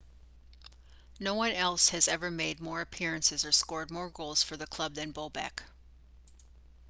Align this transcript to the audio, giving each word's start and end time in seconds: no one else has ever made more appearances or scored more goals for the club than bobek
no 1.19 1.35
one 1.35 1.51
else 1.51 1.89
has 1.89 2.07
ever 2.07 2.31
made 2.31 2.59
more 2.59 2.81
appearances 2.81 3.45
or 3.45 3.51
scored 3.51 3.91
more 3.91 4.09
goals 4.09 4.41
for 4.41 4.57
the 4.57 4.65
club 4.65 4.95
than 4.95 5.13
bobek 5.13 5.61